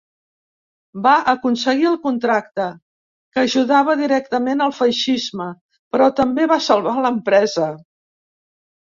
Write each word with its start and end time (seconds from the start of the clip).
Va 1.07 1.11
aconseguir 1.33 1.83
el 1.89 1.99
contracte, 2.07 2.65
que 3.37 3.43
ajudava 3.49 3.95
directament 3.99 4.63
al 4.67 4.73
feixisme 4.79 5.47
però 5.93 6.09
també 6.21 6.49
va 6.53 6.59
salvar 6.71 6.95
l'empresa. 7.05 7.69